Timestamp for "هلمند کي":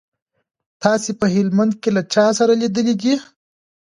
1.35-1.89